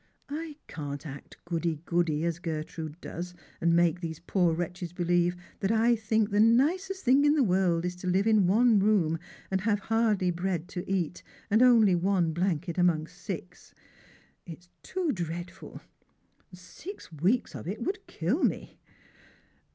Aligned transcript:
I 0.29 0.55
tan't 0.67 1.05
act 1.05 1.37
goody 1.45 1.75
goody 1.85 2.25
as 2.25 2.39
Gertrude 2.39 2.99
does, 3.01 3.35
and 3.61 3.75
make 3.75 4.01
those 4.01 4.17
poor 4.17 4.55
tvretches 4.55 4.95
believe 4.95 5.35
that 5.59 5.71
I 5.71 5.95
think 5.95 6.29
it 6.29 6.31
the 6.31 6.39
nicest 6.39 7.05
thing 7.05 7.23
in 7.23 7.35
the 7.35 7.43
world 7.43 7.83
to 7.83 8.07
live 8.07 8.25
in 8.25 8.47
one 8.47 8.79
room, 8.79 9.19
and 9.51 9.61
have 9.61 9.77
hardly 9.77 10.31
bread 10.31 10.67
to 10.69 10.91
eat, 10.91 11.21
and 11.51 11.61
only 11.61 11.93
one 11.93 12.33
blanket 12.33 12.79
among 12.79 13.05
six. 13.05 13.75
It's 14.47 14.69
too 14.81 15.11
dreadful. 15.11 15.81
Six 16.51 17.13
weeks 17.13 17.53
of 17.53 17.67
it 17.67 17.83
would 17.83 18.07
kill 18.07 18.43
me." 18.43 18.79